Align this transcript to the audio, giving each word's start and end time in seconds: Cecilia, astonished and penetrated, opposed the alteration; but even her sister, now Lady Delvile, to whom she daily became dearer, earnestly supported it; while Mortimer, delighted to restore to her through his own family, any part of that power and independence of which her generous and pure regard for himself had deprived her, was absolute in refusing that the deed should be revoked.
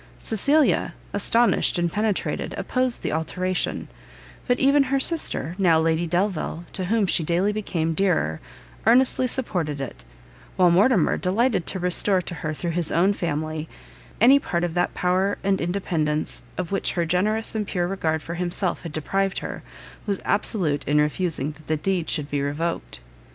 Cecilia, 0.17 0.95
astonished 1.13 1.77
and 1.77 1.91
penetrated, 1.93 2.55
opposed 2.57 3.03
the 3.03 3.11
alteration; 3.11 3.87
but 4.47 4.59
even 4.59 4.81
her 4.85 4.99
sister, 4.99 5.53
now 5.59 5.79
Lady 5.79 6.07
Delvile, 6.07 6.65
to 6.73 6.85
whom 6.85 7.05
she 7.05 7.23
daily 7.23 7.51
became 7.51 7.93
dearer, 7.93 8.39
earnestly 8.87 9.27
supported 9.27 9.79
it; 9.79 10.03
while 10.55 10.71
Mortimer, 10.71 11.17
delighted 11.17 11.67
to 11.67 11.77
restore 11.77 12.19
to 12.19 12.33
her 12.33 12.51
through 12.51 12.71
his 12.71 12.91
own 12.91 13.13
family, 13.13 13.69
any 14.19 14.39
part 14.39 14.63
of 14.63 14.73
that 14.73 14.95
power 14.95 15.37
and 15.43 15.61
independence 15.61 16.41
of 16.57 16.71
which 16.71 16.93
her 16.93 17.05
generous 17.05 17.53
and 17.53 17.67
pure 17.67 17.87
regard 17.87 18.23
for 18.23 18.33
himself 18.33 18.81
had 18.81 18.91
deprived 18.91 19.37
her, 19.37 19.61
was 20.07 20.19
absolute 20.25 20.83
in 20.85 20.97
refusing 20.99 21.51
that 21.51 21.67
the 21.67 21.77
deed 21.77 22.09
should 22.09 22.31
be 22.31 22.41
revoked. 22.41 23.01